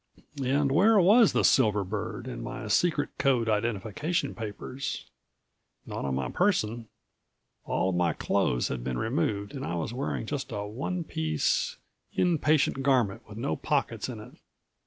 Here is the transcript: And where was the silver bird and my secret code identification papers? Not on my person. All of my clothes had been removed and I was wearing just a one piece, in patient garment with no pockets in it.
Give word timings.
And 0.43 0.71
where 0.71 0.99
was 0.99 1.31
the 1.31 1.43
silver 1.43 1.83
bird 1.83 2.25
and 2.25 2.41
my 2.41 2.67
secret 2.69 3.11
code 3.19 3.47
identification 3.47 4.33
papers? 4.33 5.05
Not 5.85 6.05
on 6.05 6.15
my 6.15 6.29
person. 6.31 6.87
All 7.65 7.89
of 7.89 7.95
my 7.95 8.13
clothes 8.13 8.69
had 8.69 8.83
been 8.83 8.97
removed 8.97 9.53
and 9.53 9.63
I 9.63 9.75
was 9.75 9.93
wearing 9.93 10.25
just 10.25 10.51
a 10.51 10.63
one 10.65 11.03
piece, 11.03 11.77
in 12.13 12.39
patient 12.39 12.81
garment 12.81 13.29
with 13.29 13.37
no 13.37 13.55
pockets 13.55 14.09
in 14.09 14.19
it. 14.19 14.33